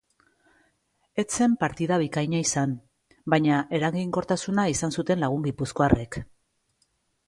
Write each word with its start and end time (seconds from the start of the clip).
Ez 1.23 1.25
zen 1.39 1.53
partida 1.65 1.99
bikaina 2.05 2.41
izan, 2.47 2.75
baina 3.37 3.61
eraginkortasuna 3.83 4.69
izan 4.77 5.01
zuten 5.01 5.27
lagun 5.27 5.49
gipuzkoarrek. 5.51 6.25